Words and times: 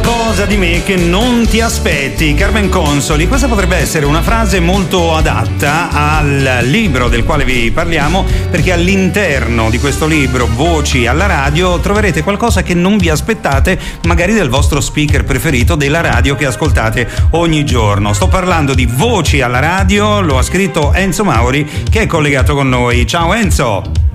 qualcosa 0.00 0.44
di 0.44 0.56
me 0.56 0.82
che 0.82 0.96
non 0.96 1.46
ti 1.46 1.60
aspetti. 1.60 2.34
Carmen 2.34 2.68
Consoli, 2.68 3.28
questa 3.28 3.46
potrebbe 3.46 3.76
essere 3.76 4.04
una 4.06 4.22
frase 4.22 4.58
molto 4.58 5.14
adatta 5.14 5.88
al 5.90 6.62
libro 6.62 7.08
del 7.08 7.22
quale 7.22 7.44
vi 7.44 7.70
parliamo, 7.70 8.24
perché 8.50 8.72
all'interno 8.72 9.70
di 9.70 9.78
questo 9.78 10.06
libro, 10.06 10.48
Voci 10.48 11.06
alla 11.06 11.26
radio, 11.26 11.78
troverete 11.78 12.24
qualcosa 12.24 12.64
che 12.64 12.74
non 12.74 12.96
vi 12.96 13.08
aspettate, 13.08 13.78
magari 14.06 14.32
del 14.32 14.48
vostro 14.48 14.80
speaker 14.80 15.22
preferito, 15.22 15.76
della 15.76 16.00
radio 16.00 16.34
che 16.34 16.46
ascoltate 16.46 17.08
ogni 17.30 17.64
giorno. 17.64 18.12
Sto 18.12 18.26
parlando 18.26 18.74
di 18.74 18.86
Voci 18.86 19.42
alla 19.42 19.60
radio, 19.60 20.20
lo 20.20 20.38
ha 20.38 20.42
scritto 20.42 20.92
Enzo 20.92 21.22
Mauri, 21.22 21.84
che 21.88 22.00
è 22.00 22.06
collegato 22.06 22.56
con 22.56 22.68
noi. 22.68 23.06
Ciao 23.06 23.32
Enzo! 23.32 24.13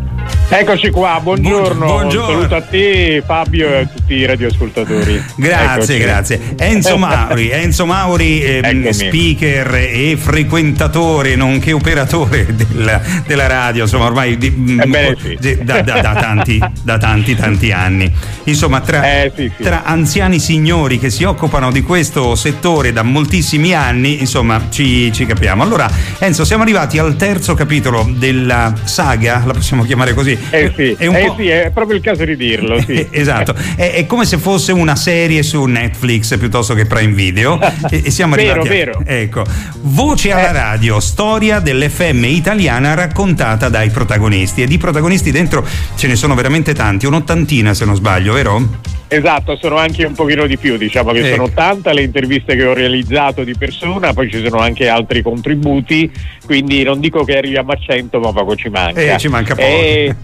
Eccoci 0.52 0.90
qua, 0.90 1.20
buongiorno. 1.22 1.86
buongiorno. 1.86 2.34
Saluto 2.34 2.56
a 2.56 2.62
te, 2.62 3.22
Fabio 3.24 3.70
e 3.70 3.78
a 3.82 3.86
tutti 3.86 4.16
i 4.16 4.26
radioascoltatori. 4.26 5.24
Grazie, 5.36 5.96
Eccoci. 5.96 5.98
grazie. 6.00 6.42
Enzo 6.58 6.98
Mauri, 7.00 7.50
Enzo 7.52 7.86
Mauri 7.86 8.42
eh, 8.42 8.90
speaker 8.92 9.76
e 9.76 10.18
frequentatore, 10.20 11.36
nonché 11.36 11.72
operatore 11.72 12.48
della, 12.56 13.00
della 13.28 13.46
radio, 13.46 13.84
insomma, 13.84 14.06
ormai 14.06 14.38
di, 14.38 14.80
eh 14.92 15.18
sì. 15.40 15.60
da, 15.62 15.82
da, 15.82 16.02
da, 16.02 16.14
tanti, 16.16 16.60
da 16.82 16.98
tanti, 16.98 17.36
tanti 17.36 17.72
anni. 17.72 18.12
Insomma, 18.46 18.82
tra, 18.82 19.22
eh, 19.22 19.32
sì, 19.36 19.52
sì. 19.56 19.64
tra 19.64 19.84
anziani 19.84 20.40
signori 20.40 20.98
che 20.98 21.12
si 21.12 21.24
occupano 21.26 21.72
di 21.72 21.84
questo 21.84 22.34
settore 22.34 22.92
da 22.92 23.04
moltissimi 23.04 23.76
anni, 23.76 24.20
insomma, 24.20 24.66
ci, 24.70 25.12
ci 25.14 25.28
capiamo. 25.28 25.62
Allora, 25.62 25.90
Enzo, 26.18 26.44
siamo 26.44 26.64
arrivati 26.64 26.98
al 26.98 27.16
terzo 27.16 27.54
capitolo 27.54 28.10
della 28.12 28.74
saga, 28.84 29.44
la 29.46 29.54
possiamo 29.54 29.84
chiamare 29.84 30.14
così, 30.14 30.19
eh 30.22 30.72
sì, 30.76 30.96
è, 30.98 31.08
eh 31.08 31.34
sì, 31.36 31.48
è 31.48 31.72
proprio 31.74 31.98
il 31.98 32.04
caso 32.04 32.26
di 32.26 32.36
dirlo. 32.36 32.80
Sì. 32.82 33.08
esatto, 33.12 33.56
è, 33.76 33.94
è, 33.94 34.06
come 34.06 34.26
se 34.26 34.38
fosse 34.38 34.72
una 34.72 34.96
serie 34.96 35.44
su 35.44 35.64
Netflix 35.66 36.38
piuttosto 36.38 36.74
che 36.74 36.86
Prime 36.86 37.14
Video. 37.14 37.60
e, 37.90 38.04
e, 38.06 38.12
siamo 38.12 38.36
vero, 38.36 38.62
arrivati. 38.62 38.70
Vero. 38.70 39.04
A, 39.06 39.12
ecco, 39.12 39.46
voce 39.82 40.32
alla 40.32 40.50
eh. 40.50 40.54
radio, 40.54 41.00
storia 41.00 41.60
dell'FM 41.60 42.24
italiana 42.26 42.94
raccontata 42.94 43.70
dai 43.70 43.90
protagonisti. 43.90 44.62
E 44.62 44.68
di 44.68 44.78
protagonisti 44.78 45.32
dentro 45.32 45.66
ce 45.96 46.08
ne 46.08 46.16
sono 46.16 46.36
veramente 46.36 46.74
tanti, 46.74 47.06
un'ottantina 47.06 47.74
se 47.74 47.86
non 47.86 47.96
sbaglio, 47.96 48.34
vero? 48.34 48.98
Esatto, 49.12 49.58
sono 49.60 49.78
anche 49.78 50.06
un 50.06 50.14
pochino 50.14 50.46
di 50.46 50.56
più, 50.56 50.78
diciamo 50.78 51.12
che 51.12 51.20
ecco. 51.20 51.30
sono 51.30 51.44
80 51.46 51.94
le 51.94 52.04
interviste 52.04 52.56
che 52.56 52.64
ho 52.64 52.76
realizzato 52.76 53.44
di 53.44 53.56
persona, 53.58 54.14
poi 54.14 54.30
ci 54.30 54.40
sono 54.44 54.60
anche 54.60 54.88
altri 54.88 55.24
contributi, 55.24 56.12
quindi 56.46 56.84
non 56.84 57.00
dico 57.00 57.24
che 57.24 57.36
arriviamo 57.36 57.72
a 57.72 57.76
100, 57.76 58.20
ma 58.20 58.32
poco 58.32 58.56
ci 58.56 58.70
manca. 58.70 59.02
Eh, 59.02 59.18
ci 59.18 59.28
manca 59.28 59.56
poco. 59.56 59.68
Eh, 59.68 60.16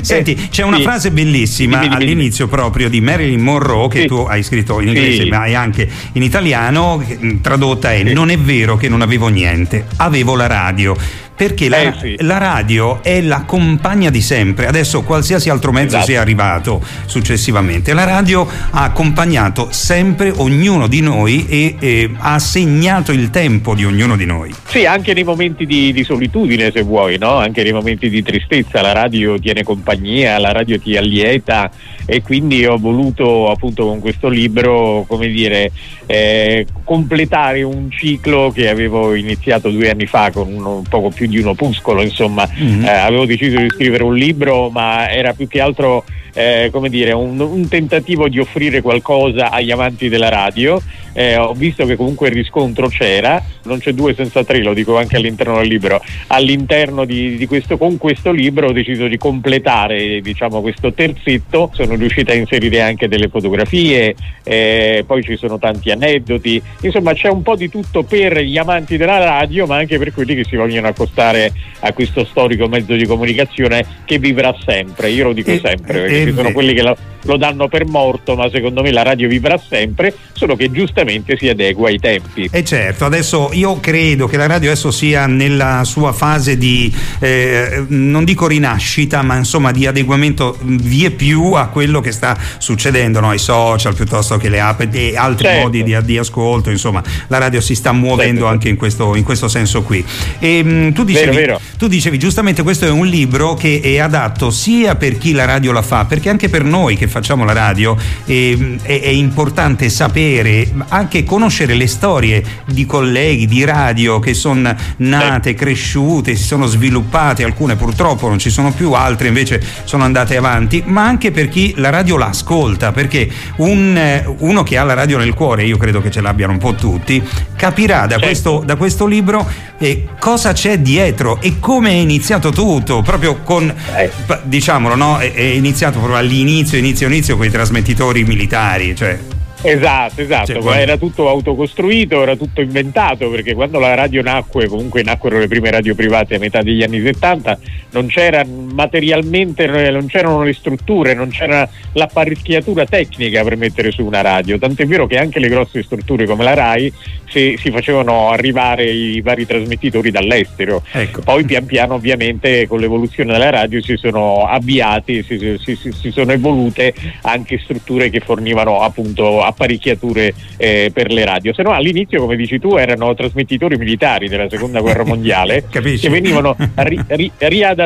Senti, 0.00 0.32
eh, 0.32 0.48
c'è 0.48 0.62
una 0.62 0.78
sì. 0.78 0.82
frase 0.84 1.10
bellissima 1.10 1.80
dimmi, 1.80 1.96
dimmi, 1.96 2.02
all'inizio 2.02 2.46
dimmi. 2.46 2.56
proprio 2.56 2.88
di 2.88 3.02
Marilyn 3.02 3.40
Monroe 3.40 3.88
che 3.88 4.00
sì. 4.00 4.06
tu 4.06 4.24
hai 4.26 4.42
scritto 4.42 4.80
in 4.80 4.88
inglese, 4.88 5.24
sì. 5.24 5.28
ma 5.28 5.40
hai 5.40 5.54
anche 5.54 5.86
in 6.12 6.22
italiano, 6.22 7.04
tradotta 7.42 7.92
è 7.92 8.02
Non 8.04 8.30
è 8.30 8.38
vero 8.38 8.76
che 8.76 8.88
non 8.88 9.02
avevo 9.02 9.28
niente, 9.28 9.84
avevo 9.96 10.34
la 10.34 10.46
radio 10.46 10.96
perché 11.36 11.68
la, 11.68 11.80
eh 11.80 11.94
sì. 11.98 12.16
la, 12.20 12.38
radio 12.38 13.02
è 13.02 13.20
la 13.20 13.42
compagna 13.42 14.10
di 14.10 14.20
sempre. 14.20 14.66
Adesso 14.66 15.02
qualsiasi 15.02 15.50
altro 15.50 15.72
mezzo 15.72 15.96
esatto. 15.96 16.04
sia 16.04 16.20
arrivato 16.20 16.82
successivamente, 17.06 17.92
la 17.92 18.04
radio 18.04 18.46
ha 18.70 18.82
accompagnato 18.84 19.68
sempre 19.70 20.30
ognuno 20.30 20.86
di 20.86 21.00
noi 21.00 21.46
e, 21.48 21.76
e, 21.78 22.10
ha 22.16 22.38
segnato 22.38 23.12
il 23.12 23.30
tempo 23.30 23.74
di 23.74 23.84
ognuno 23.84 24.16
di 24.16 24.24
noi. 24.26 24.54
Sì, 24.66 24.86
anche 24.86 25.12
nei 25.12 25.24
momenti 25.24 25.66
di, 25.66 25.92
di 25.92 26.04
solitudine, 26.04 26.70
se 26.70 26.82
vuoi, 26.82 27.18
no? 27.18 27.36
anche 27.36 27.62
nei 27.62 27.72
momenti 27.72 28.08
di 28.08 28.22
tristezza, 28.22 28.80
la 28.80 28.92
radio 28.92 29.38
tiene 29.38 29.62
compagnia, 29.62 30.38
la 30.38 30.52
radio 30.52 30.78
ti 30.78 30.96
allieta 30.96 31.70
e 32.06 32.22
quindi 32.22 32.64
ho 32.66 32.76
voluto 32.76 33.50
appunto 33.50 33.86
con 33.86 34.00
questo 34.00 34.28
libro, 34.28 35.04
come 35.08 35.28
dire, 35.28 35.70
eh, 36.06 36.66
completare 36.84 37.62
un 37.62 37.90
ciclo 37.90 38.50
che 38.54 38.68
avevo 38.68 39.14
iniziato 39.14 39.70
due 39.70 39.90
anni 39.90 40.06
fa 40.06 40.30
con 40.30 40.52
uno, 40.52 40.76
un 40.76 40.84
poco 40.84 41.08
più 41.08 41.23
di 41.28 41.38
un 41.38 41.48
opuscolo, 41.48 42.02
insomma, 42.02 42.48
mm-hmm. 42.48 42.84
eh, 42.84 42.88
avevo 42.88 43.26
deciso 43.26 43.56
di 43.58 43.68
scrivere 43.70 44.02
un 44.02 44.14
libro, 44.14 44.70
ma 44.70 45.10
era 45.10 45.32
più 45.32 45.48
che 45.48 45.60
altro 45.60 46.04
eh, 46.34 46.68
come 46.70 46.90
dire, 46.90 47.12
un, 47.12 47.40
un, 47.40 47.68
tentativo 47.68 48.28
di 48.28 48.38
offrire 48.38 48.82
qualcosa 48.82 49.50
agli 49.50 49.70
amanti 49.70 50.08
della 50.08 50.28
radio. 50.28 50.80
Eh, 51.16 51.36
ho 51.36 51.52
visto 51.52 51.86
che 51.86 51.94
comunque 51.94 52.28
il 52.28 52.34
riscontro 52.34 52.88
c'era, 52.88 53.40
non 53.64 53.78
c'è 53.78 53.92
due 53.92 54.14
senza 54.14 54.42
tre, 54.42 54.60
lo 54.62 54.74
dico 54.74 54.98
anche 54.98 55.16
all'interno 55.16 55.58
del 55.58 55.68
libro. 55.68 56.02
All'interno 56.28 57.04
di, 57.04 57.36
di 57.36 57.46
questo, 57.46 57.78
con 57.78 57.98
questo 57.98 58.32
libro 58.32 58.68
ho 58.68 58.72
deciso 58.72 59.06
di 59.06 59.16
completare 59.16 60.20
diciamo, 60.20 60.60
questo 60.60 60.92
terzetto, 60.92 61.70
sono 61.72 61.94
riuscita 61.94 62.32
a 62.32 62.34
inserire 62.34 62.82
anche 62.82 63.06
delle 63.06 63.28
fotografie, 63.28 64.16
eh, 64.42 65.04
poi 65.06 65.22
ci 65.22 65.36
sono 65.36 65.58
tanti 65.58 65.90
aneddoti, 65.90 66.60
insomma 66.80 67.14
c'è 67.14 67.28
un 67.28 67.42
po' 67.42 67.54
di 67.54 67.68
tutto 67.68 68.02
per 68.02 68.40
gli 68.40 68.58
amanti 68.58 68.96
della 68.96 69.18
radio, 69.18 69.66
ma 69.66 69.76
anche 69.76 69.98
per 69.98 70.12
quelli 70.12 70.34
che 70.34 70.44
si 70.44 70.56
vogliono 70.56 70.88
accostare 70.88 71.52
a 71.80 71.92
questo 71.92 72.24
storico 72.24 72.66
mezzo 72.66 72.94
di 72.94 73.06
comunicazione 73.06 73.84
che 74.04 74.18
vivrà 74.18 74.52
sempre, 74.64 75.10
io 75.10 75.26
lo 75.26 75.32
dico 75.32 75.56
sempre. 75.58 76.06
E, 76.06 76.23
ci 76.24 76.34
sono 76.34 76.52
quelli 76.52 76.74
che 76.74 76.82
lo, 76.82 76.96
lo, 77.22 77.36
danno 77.36 77.68
per 77.68 77.86
morto, 77.86 78.34
ma 78.34 78.48
secondo 78.50 78.82
me 78.82 78.90
la 78.90 79.02
radio 79.02 79.28
vivrà 79.28 79.58
sempre, 79.58 80.14
solo 80.32 80.56
che 80.56 80.70
giustamente 80.70 81.36
si 81.36 81.48
adegua 81.48 81.88
ai 81.88 81.98
tempi. 81.98 82.48
E 82.50 82.64
certo, 82.64 83.04
adesso 83.04 83.50
io 83.52 83.78
credo 83.80 84.26
che 84.26 84.36
la 84.36 84.46
radio 84.46 84.70
adesso 84.70 84.90
sia 84.90 85.26
nella 85.26 85.82
sua 85.84 86.12
fase 86.12 86.56
di, 86.56 86.92
eh, 87.20 87.84
non 87.88 88.24
dico 88.24 88.46
rinascita, 88.46 89.22
ma 89.22 89.36
insomma 89.36 89.70
di 89.70 89.86
adeguamento 89.86 90.58
vie 90.62 91.10
più 91.10 91.52
a 91.52 91.68
quello 91.68 92.00
che 92.00 92.12
sta 92.12 92.36
succedendo, 92.58 93.20
no? 93.20 93.30
ai 93.30 93.38
social 93.38 93.94
piuttosto 93.94 94.36
che 94.36 94.48
le 94.48 94.60
app 94.60 94.82
e 94.90 95.14
altri 95.16 95.46
certo. 95.46 95.60
modi 95.62 95.82
di, 95.82 95.96
di, 96.04 96.18
ascolto, 96.18 96.70
insomma 96.70 97.02
la 97.28 97.38
radio 97.38 97.60
si 97.60 97.74
sta 97.74 97.92
muovendo 97.92 98.40
certo. 98.40 98.46
anche 98.46 98.68
in 98.68 98.76
questo, 98.76 99.14
in 99.14 99.24
questo, 99.24 99.48
senso 99.48 99.82
qui. 99.82 100.04
E, 100.38 100.62
mh, 100.62 100.68
mm, 100.68 100.90
tu, 100.92 101.04
dicevi, 101.04 101.36
vero, 101.36 101.58
vero. 101.58 101.60
tu 101.76 101.86
dicevi 101.86 102.18
giustamente 102.18 102.62
questo 102.62 102.86
è 102.86 102.90
un 102.90 103.06
libro 103.06 103.54
che 103.54 103.80
è 103.82 103.98
adatto 103.98 104.50
sia 104.50 104.96
per 104.96 105.18
chi 105.18 105.32
la 105.32 105.44
radio 105.44 105.72
la 105.72 105.82
fa, 105.82 106.04
perché 106.14 106.30
anche 106.30 106.48
per 106.48 106.62
noi 106.62 106.96
che 106.96 107.08
facciamo 107.08 107.44
la 107.44 107.52
radio 107.52 107.96
eh, 108.24 108.76
è, 108.82 109.00
è, 109.00 109.08
importante 109.08 109.88
sapere, 109.88 110.72
anche 110.90 111.24
conoscere 111.24 111.74
le 111.74 111.88
storie 111.88 112.40
di 112.66 112.86
colleghi 112.86 113.46
di 113.46 113.64
radio 113.64 114.20
che 114.20 114.32
sono 114.32 114.72
nate, 114.98 115.54
cresciute, 115.54 116.36
si 116.36 116.44
sono 116.44 116.66
sviluppate, 116.66 117.42
alcune 117.42 117.74
purtroppo 117.74 118.28
non 118.28 118.38
ci 118.38 118.48
sono 118.48 118.70
più, 118.70 118.92
altre 118.92 119.26
invece 119.26 119.60
sono 119.82 120.04
andate 120.04 120.36
avanti, 120.36 120.84
ma 120.86 121.04
anche 121.04 121.32
per 121.32 121.48
chi 121.48 121.74
la 121.78 121.90
radio 121.90 122.16
la 122.16 122.26
ascolta, 122.26 122.92
perché 122.92 123.28
un, 123.56 123.96
eh, 123.96 124.24
uno 124.38 124.62
che 124.62 124.78
ha 124.78 124.84
la 124.84 124.94
radio 124.94 125.18
nel 125.18 125.34
cuore, 125.34 125.64
io 125.64 125.78
credo 125.78 126.00
che 126.00 126.12
ce 126.12 126.20
l'abbiano 126.20 126.52
un 126.52 126.58
po' 126.58 126.74
tutti, 126.74 127.20
capirà 127.56 128.06
da, 128.06 128.20
questo, 128.20 128.62
da 128.64 128.76
questo 128.76 129.06
libro 129.06 129.50
eh, 129.78 130.06
cosa 130.20 130.52
c'è 130.52 130.78
dietro 130.78 131.40
e 131.40 131.58
come 131.58 131.90
è 131.90 131.94
iniziato 131.94 132.50
tutto, 132.50 133.02
proprio 133.02 133.40
con, 133.42 133.74
eh. 133.96 134.10
diciamolo, 134.44 134.94
no? 134.94 135.18
è, 135.18 135.32
è 135.32 135.42
iniziato 135.42 135.98
proprio 136.04 136.16
all'inizio, 136.16 136.76
inizio, 136.78 137.06
inizio 137.06 137.36
con 137.36 137.46
i 137.46 137.50
trasmettitori 137.50 138.24
militari, 138.24 138.94
cioè. 138.94 139.18
Esatto, 139.62 140.20
esatto, 140.20 140.52
cioè, 140.52 140.60
quando... 140.60 140.82
era 140.82 140.98
tutto 140.98 141.26
autocostruito, 141.26 142.22
era 142.22 142.36
tutto 142.36 142.60
inventato, 142.60 143.30
perché 143.30 143.54
quando 143.54 143.78
la 143.78 143.94
radio 143.94 144.20
nacque, 144.20 144.68
comunque 144.68 145.02
nacquero 145.02 145.38
le 145.38 145.48
prime 145.48 145.70
radio 145.70 145.94
private 145.94 146.34
a 146.34 146.38
metà 146.38 146.60
degli 146.60 146.82
anni 146.82 147.00
70, 147.00 147.58
non 147.94 148.08
c'era 148.08 148.44
materialmente, 148.44 149.66
non 149.90 150.06
c'erano 150.06 150.42
le 150.42 150.52
strutture, 150.52 151.14
non 151.14 151.28
c'era 151.28 151.66
l'apparecchiatura 151.92 152.84
tecnica 152.84 153.44
per 153.44 153.56
mettere 153.56 153.92
su 153.92 154.04
una 154.04 154.20
radio, 154.20 154.58
tant'è 154.58 154.84
vero 154.84 155.06
che 155.06 155.16
anche 155.16 155.38
le 155.38 155.48
grosse 155.48 155.82
strutture 155.84 156.26
come 156.26 156.42
la 156.42 156.54
RAI 156.54 156.92
si, 157.28 157.56
si 157.58 157.70
facevano 157.70 158.30
arrivare 158.30 158.90
i 158.90 159.20
vari 159.20 159.46
trasmettitori 159.46 160.10
dall'estero. 160.10 160.82
Ecco. 160.90 161.20
Poi 161.22 161.44
pian 161.44 161.66
piano 161.66 161.94
ovviamente 161.94 162.66
con 162.66 162.80
l'evoluzione 162.80 163.32
della 163.32 163.50
radio 163.50 163.80
si 163.80 163.96
sono 163.96 164.46
avviati, 164.46 165.22
si, 165.22 165.56
si, 165.62 165.76
si 165.76 166.10
sono 166.10 166.32
evolute 166.32 166.92
anche 167.22 167.58
strutture 167.58 168.10
che 168.10 168.20
fornivano 168.20 168.80
appunto 168.80 169.40
apparecchiature 169.42 170.34
eh, 170.56 170.90
per 170.92 171.12
le 171.12 171.24
radio, 171.24 171.54
se 171.54 171.62
no 171.62 171.70
all'inizio 171.70 172.20
come 172.20 172.34
dici 172.34 172.58
tu 172.58 172.76
erano 172.76 173.14
trasmettitori 173.14 173.76
militari 173.76 174.28
della 174.28 174.48
seconda 174.48 174.80
guerra 174.80 175.04
mondiale 175.06 175.64
che 175.70 176.08
venivano 176.08 176.56
ri, 176.74 177.00
ri, 177.06 177.30
riadattati 177.38 177.82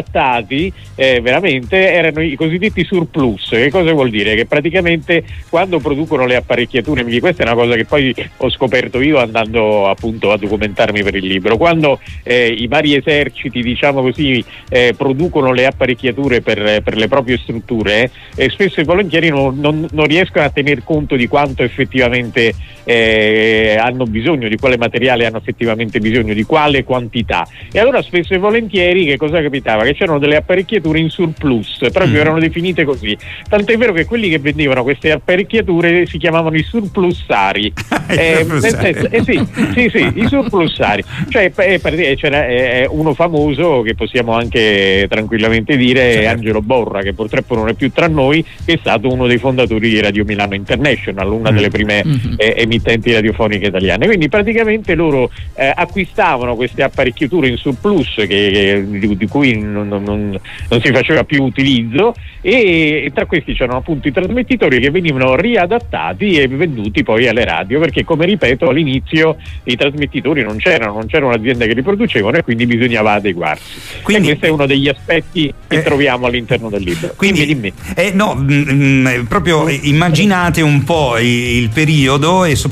eh, 0.95 1.21
veramente, 1.21 1.93
erano 1.93 2.21
i 2.21 2.35
cosiddetti 2.37 2.85
surplus, 2.85 3.51
che 3.51 3.71
cosa 3.71 3.93
vuol 3.93 4.11
dire? 4.11 4.35
Che 4.35 4.47
praticamente 4.47 5.25
quando 5.49 5.79
producono 5.79 6.27
le 6.27 6.37
apparecchiature, 6.37 7.05
questa 7.21 7.43
è 7.43 7.47
una 7.47 7.55
cosa 7.55 7.75
che 7.75 7.85
poi 7.85 8.15
ho 8.39 8.51
scoperto 8.51 9.01
io 9.01 9.19
andando 9.19 9.89
appunto 9.89 10.33
a 10.33 10.39
documentarmi 10.39 11.03
per 11.03 11.15
il 11.15 11.27
libro, 11.27 11.57
quando 11.57 12.01
eh, 12.23 12.47
i 12.47 12.67
vari 12.67 12.95
eserciti 12.95 13.63
diciamo 13.63 14.03
così 14.03 14.45
eh, 14.69 14.95
producono 14.97 15.53
le 15.53 15.67
apparecchiature 15.67 16.41
per, 16.41 16.83
per 16.83 16.97
le 16.97 17.09
proprie 17.09 17.39
strutture, 17.39 18.11
eh, 18.35 18.51
spesso 18.51 18.81
e 18.81 18.85
volentieri 18.85 19.29
non, 19.29 19.59
non, 19.59 19.87
non 19.91 20.07
riescono 20.07 20.45
a 20.45 20.51
tener 20.51 20.83
conto 20.85 21.17
di 21.17 21.27
quanto 21.27 21.63
effettivamente 21.63 22.55
eh, 22.89 23.77
hanno 23.79 24.05
bisogno, 24.05 24.49
di 24.49 24.57
quale 24.57 24.79
materiale 24.79 25.27
hanno 25.27 25.37
effettivamente 25.37 26.01
bisogno, 26.01 26.33
di 26.33 26.45
quale 26.45 26.85
quantità. 26.85 27.47
E 27.71 27.79
allora 27.79 28.01
spesso 28.01 28.33
e 28.33 28.39
volentieri 28.39 29.05
che 29.05 29.19
cosa 29.19 29.43
capitava? 29.43 29.83
Che 29.85 29.93
c'erano 29.93 30.19
delle 30.19 30.37
apparecchiature 30.37 30.99
in 30.99 31.11
surplus, 31.11 31.81
proprio 31.93 32.17
mm. 32.17 32.21
erano 32.21 32.39
definite 32.39 32.85
così. 32.85 33.15
Tant'è 33.47 33.77
vero 33.77 33.93
che 33.93 34.07
quelli 34.07 34.31
che 34.31 34.39
vendevano 34.39 34.85
queste 34.85 35.11
apparecchiature 35.11 36.07
si 36.07 36.17
chiamavano 36.17 36.57
i 36.57 36.63
surplussari. 36.63 37.71
eh, 38.09 38.47
senso, 38.59 39.11
eh, 39.11 39.23
sì, 39.23 39.47
sì, 39.75 39.89
sì, 39.91 40.11
i 40.15 40.27
surplussari. 40.27 41.05
Cioè, 41.29 41.53
eh, 41.55 42.17
c'era 42.17 42.47
eh, 42.47 42.87
uno 42.89 43.13
famoso 43.13 43.83
che 43.83 43.95
possiamo 43.95 44.33
anche 44.33 45.05
tranquillamente 45.11 45.77
dire, 45.77 46.13
certo. 46.13 46.29
Angelo 46.31 46.63
Borra, 46.63 47.03
che 47.03 47.13
purtroppo 47.13 47.55
non 47.55 47.69
è 47.69 47.75
più 47.75 47.93
tra 47.93 48.09
noi, 48.09 48.43
che 48.65 48.73
è 48.73 48.79
stato 48.81 49.13
uno 49.13 49.27
dei 49.27 49.37
fondatori 49.37 49.91
di 49.91 50.01
Radio 50.01 50.25
Milano 50.25 50.55
International, 50.55 51.31
una 51.31 51.51
mm. 51.51 51.55
delle 51.55 51.69
prime 51.69 52.03
mm-hmm. 52.07 52.35
eh, 52.39 52.55
emittenti 52.79 53.13
radiofoniche 53.13 53.67
italiane. 53.67 54.07
Quindi 54.07 54.29
praticamente 54.29 54.95
loro 54.95 55.31
eh, 55.55 55.73
acquistavano 55.75 56.55
queste 56.55 56.83
apparecchiature 56.83 57.49
in 57.49 57.57
surplus 57.57 58.15
che, 58.15 58.27
che, 58.27 58.85
di, 58.87 59.17
di, 59.17 59.27
cui 59.27 59.59
non, 59.59 59.89
non, 59.89 60.03
non, 60.05 60.81
si 60.81 60.93
faceva 60.93 61.25
più 61.25 61.43
utilizzo 61.43 62.15
e, 62.41 63.05
e 63.05 63.11
tra 63.13 63.27
questi 63.27 63.55
c'erano 63.55 63.79
appunto 63.79 64.09
i 64.09 64.13
trasmettitori 64.13 64.79
che 64.81 64.91
venivano 64.91 65.35
riadattati 65.35 66.33
e 66.33 66.49
venduti 66.49 67.03
poi 67.03 67.27
alle 67.29 67.45
radio 67.45 67.81
perché 67.81 68.05
come 68.05 68.25
ripeto 68.25 68.69
all'inizio 68.69 69.37
i 69.65 69.77
trasmettitori 69.77 70.43
non 70.43 70.57
c'erano, 70.57 70.95
non 70.95 71.07
c'era 71.07 71.27
un'azienda 71.27 71.67
che 71.67 71.75
li 71.75 71.83
producevano 71.83 72.37
e 72.37 72.43
quindi 72.43 72.67
bisognava 72.67 73.13
adeguarsi. 73.13 74.03
Quindi, 74.03 74.29
e 74.29 74.31
questo 74.31 74.47
è 74.47 74.51
uno 74.51 74.67
degli 74.67 74.89
aspetti 74.89 75.53
che 75.67 75.79
eh, 75.79 75.83
troviamo 75.83 76.27
all'interno 76.27 76.69
del 76.69 76.83
libro. 76.83 77.13
Quindi, 77.17 77.45
dimmi. 77.45 77.73
Eh, 77.95 78.13
no, 78.15 78.35
mh, 78.35 78.53
mm, 78.53 78.69
mh, 78.69 79.09
mm, 79.09 79.25
proprio 79.25 79.69
immaginate 79.69 80.63
un 80.63 80.85
po' 80.85 81.19
il, 81.19 81.27
il 81.27 81.69
periodo 81.71 82.45
e 82.45 82.55
soprattutto 82.55 82.68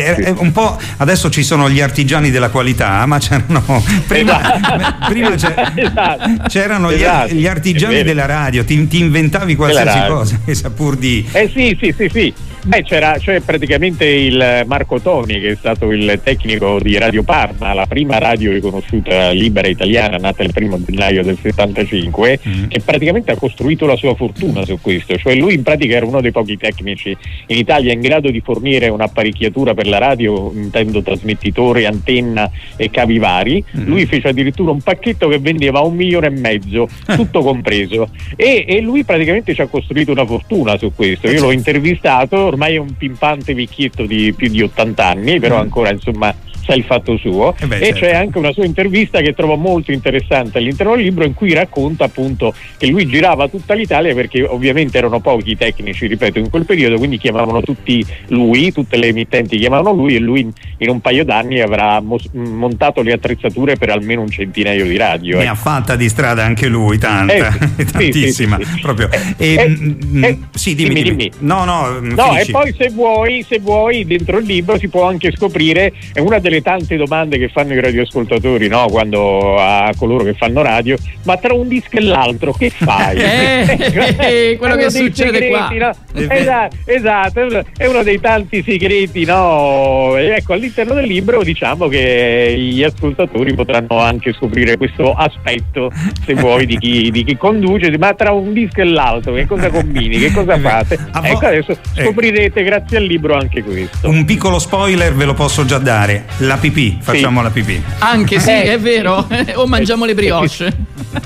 eh, 0.00 0.14
sì. 0.22 0.34
un 0.36 0.52
po' 0.52 0.78
adesso 0.98 1.30
ci 1.30 1.42
sono 1.42 1.68
gli 1.70 1.80
artigiani 1.80 2.30
della 2.30 2.50
qualità, 2.50 3.04
ma 3.06 3.18
c'erano 3.18 3.82
prima, 4.06 4.40
esatto. 4.40 5.06
prima 5.08 5.34
esatto. 5.34 6.48
c'erano 6.48 6.90
esatto. 6.90 7.34
gli, 7.34 7.46
artigiani 7.46 8.02
della 8.02 8.26
radio, 8.26 8.64
ti, 8.64 8.86
ti 8.86 8.98
inventavi 8.98 9.56
qualsiasi 9.56 10.08
cosa, 10.08 10.70
pur 10.74 10.96
di... 10.96 11.26
Eh 11.32 11.50
sì, 11.52 11.76
sì, 11.80 11.94
sì, 11.96 12.08
sì. 12.12 12.34
Beh, 12.66 12.82
c'era 12.82 13.18
cioè, 13.18 13.40
praticamente 13.40 14.06
il 14.06 14.62
Marco 14.64 14.98
Toni, 14.98 15.38
che 15.38 15.50
è 15.50 15.54
stato 15.54 15.92
il 15.92 16.18
tecnico 16.24 16.80
di 16.80 16.96
Radio 16.96 17.22
Parma, 17.22 17.74
la 17.74 17.84
prima 17.84 18.16
radio 18.16 18.52
riconosciuta 18.52 19.32
libera 19.32 19.68
italiana, 19.68 20.16
nata 20.16 20.42
il 20.42 20.50
primo 20.50 20.82
gennaio 20.82 21.22
del 21.22 21.36
75, 21.38 22.40
mm. 22.48 22.64
che 22.68 22.80
praticamente 22.80 23.32
ha 23.32 23.36
costruito 23.36 23.84
la 23.84 23.96
sua 23.96 24.14
fortuna 24.14 24.64
su 24.64 24.78
questo. 24.80 25.14
Cioè 25.18 25.34
lui 25.34 25.52
in 25.52 25.62
pratica 25.62 25.96
era 25.96 26.06
uno 26.06 26.22
dei 26.22 26.32
pochi 26.32 26.56
tecnici 26.56 27.14
in 27.48 27.58
Italia 27.58 27.92
in 27.92 28.00
grado 28.00 28.30
di 28.30 28.40
fornire 28.40 28.88
un'apparecchiatura 28.88 29.74
per 29.74 29.86
la 29.86 29.98
radio, 29.98 30.50
intendo 30.54 31.02
trasmettitore, 31.02 31.84
antenna 31.84 32.50
e 32.76 32.88
cavi 32.88 33.18
vari. 33.18 33.62
Mm. 33.76 33.86
Lui 33.86 34.06
fece 34.06 34.28
addirittura 34.28 34.70
un 34.70 34.80
pacchetto 34.80 35.28
che 35.28 35.38
vendeva 35.38 35.80
un 35.80 35.94
milione 35.94 36.28
e 36.28 36.30
mezzo, 36.30 36.88
tutto 37.14 37.42
compreso. 37.42 38.08
E, 38.36 38.64
e 38.66 38.80
lui 38.80 39.04
praticamente 39.04 39.52
ci 39.52 39.60
ha 39.60 39.66
costruito 39.66 40.12
una 40.12 40.24
fortuna 40.24 40.78
su 40.78 40.92
questo. 40.94 41.28
Io 41.28 41.42
l'ho 41.42 41.50
intervistato 41.50 42.52
ormai 42.54 42.74
è 42.74 42.78
un 42.78 42.96
pimpante 42.96 43.54
vecchietto 43.54 44.06
di 44.06 44.32
più 44.32 44.48
di 44.48 44.62
80 44.62 45.06
anni, 45.06 45.38
però 45.38 45.56
mm. 45.56 45.60
ancora 45.60 45.90
insomma 45.90 46.34
sa 46.64 46.74
il 46.74 46.84
fatto 46.84 47.16
suo 47.16 47.54
eh 47.58 47.66
beh, 47.66 47.76
e 47.76 47.84
certo. 47.86 47.98
c'è 48.00 48.14
anche 48.14 48.38
una 48.38 48.52
sua 48.52 48.64
intervista 48.64 49.20
che 49.20 49.34
trovo 49.34 49.56
molto 49.56 49.92
interessante 49.92 50.58
all'interno 50.58 50.94
del 50.94 51.04
libro 51.04 51.24
in 51.24 51.34
cui 51.34 51.52
racconta 51.52 52.04
appunto 52.04 52.54
che 52.76 52.86
lui 52.86 53.06
girava 53.06 53.48
tutta 53.48 53.74
l'Italia 53.74 54.14
perché 54.14 54.42
ovviamente 54.42 54.98
erano 54.98 55.20
pochi 55.20 55.52
i 55.52 55.56
tecnici, 55.56 56.06
ripeto, 56.06 56.38
in 56.38 56.50
quel 56.50 56.64
periodo, 56.64 56.96
quindi 56.96 57.18
chiamavano 57.18 57.60
tutti 57.62 58.04
lui, 58.28 58.72
tutte 58.72 58.96
le 58.96 59.08
emittenti 59.08 59.58
chiamavano 59.58 59.92
lui 59.92 60.16
e 60.16 60.18
lui 60.18 60.40
in, 60.78 60.88
un 60.88 61.00
paio 61.00 61.24
d'anni 61.24 61.60
avrà 61.60 62.00
mos- 62.00 62.30
montato 62.32 63.02
le 63.02 63.12
attrezzature 63.12 63.76
per 63.76 63.90
almeno 63.90 64.22
un 64.22 64.30
centinaio 64.30 64.84
di 64.86 64.96
radio. 64.96 65.38
Ne 65.38 65.44
eh. 65.44 65.48
ha 65.48 65.54
fatta 65.54 65.96
di 65.96 66.08
strada 66.08 66.44
anche 66.44 66.68
lui, 66.68 66.98
tanta, 66.98 67.34
eh, 67.76 67.84
tantissima. 67.84 68.56
Sì, 68.64 68.64
sì, 68.64 68.80
proprio. 68.80 69.08
E, 69.36 69.54
eh, 69.54 69.68
mm, 69.68 69.92
mm, 70.04 70.24
eh, 70.24 70.38
sì, 70.54 70.74
dimmi, 70.74 70.94
dimmi, 70.94 71.16
dimmi. 71.16 71.30
No, 71.40 71.64
no, 71.64 72.00
mm, 72.00 72.12
no 72.12 72.36
e 72.36 72.46
poi 72.50 72.74
se 72.76 72.90
vuoi, 72.90 73.44
se 73.46 73.58
vuoi, 73.58 74.04
dentro 74.04 74.38
il 74.38 74.46
libro 74.46 74.78
si 74.78 74.88
può 74.88 75.06
anche 75.06 75.32
scoprire, 75.32 75.92
è 76.12 76.20
una 76.20 76.38
delle 76.38 76.53
tante 76.62 76.96
domande 76.96 77.38
che 77.38 77.48
fanno 77.48 77.72
i 77.72 77.80
radioascoltatori 77.80 78.68
no? 78.68 78.86
quando 78.88 79.56
a 79.56 79.92
coloro 79.96 80.24
che 80.24 80.34
fanno 80.34 80.62
radio, 80.62 80.96
ma 81.24 81.36
tra 81.36 81.54
un 81.54 81.68
disco 81.68 81.96
e 81.96 82.02
l'altro 82.02 82.52
che 82.52 82.70
fai? 82.70 83.16
eh, 83.18 84.56
quello 84.58 84.76
che 84.76 84.90
succede 84.90 85.38
segreti, 85.38 85.48
qua. 85.48 85.68
No? 85.78 86.32
Esatto, 86.32 86.76
esatto, 86.84 87.64
è 87.76 87.86
uno 87.86 88.02
dei 88.02 88.20
tanti 88.20 88.62
segreti. 88.62 89.24
No? 89.24 90.16
Ecco, 90.16 90.52
all'interno 90.52 90.94
del 90.94 91.06
libro 91.06 91.42
diciamo 91.42 91.88
che 91.88 92.54
gli 92.56 92.82
ascoltatori 92.82 93.54
potranno 93.54 93.98
anche 93.98 94.32
scoprire 94.32 94.76
questo 94.76 95.12
aspetto, 95.12 95.90
se 96.24 96.34
vuoi, 96.34 96.66
di 96.66 96.78
chi, 96.78 97.10
di 97.10 97.24
chi 97.24 97.36
conduce, 97.36 97.96
ma 97.98 98.14
tra 98.14 98.32
un 98.32 98.52
disco 98.52 98.80
e 98.80 98.84
l'altro 98.84 99.32
che 99.34 99.46
cosa 99.46 99.70
combini, 99.70 100.18
che 100.18 100.32
cosa 100.32 100.58
fate? 100.58 100.98
Ecco, 101.22 101.46
adesso 101.46 101.72
eh. 101.72 102.02
scoprirete 102.02 102.62
grazie 102.62 102.96
al 102.98 103.04
libro 103.04 103.34
anche 103.34 103.62
questo. 103.62 104.08
Un 104.08 104.24
piccolo 104.24 104.58
spoiler 104.58 105.14
ve 105.14 105.24
lo 105.24 105.34
posso 105.34 105.64
già 105.64 105.78
dare. 105.78 106.24
La 106.44 106.56
pipì, 106.56 106.98
facciamo 107.00 107.38
sì. 107.38 107.44
la 107.44 107.50
pipì. 107.50 107.82
Anche 107.98 108.38
sì, 108.38 108.50
eh. 108.50 108.72
è 108.72 108.78
vero. 108.78 109.26
o 109.54 109.66
mangiamo 109.66 110.04
le 110.04 110.14
brioche. 110.14 110.72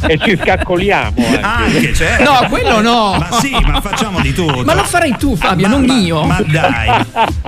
E 0.07 0.19
ci 0.19 0.37
scaccoliamo. 0.37 1.15
Anche, 1.17 1.41
anche 1.41 1.95
certo. 1.95 2.31
No, 2.31 2.49
quello 2.49 2.81
no. 2.81 3.17
Ma 3.19 3.41
sì, 3.41 3.51
ma 3.51 3.81
facciamo 3.81 4.21
di 4.21 4.33
tutto. 4.33 4.63
Ma 4.65 4.75
lo 4.75 4.85
farai 4.85 5.17
tu, 5.19 5.35
Fabio, 5.35 5.67
ma, 5.67 5.75
non 5.75 5.85
ma, 5.85 5.99
io. 5.99 6.25
Ma 6.25 6.43
dai, 6.47 7.05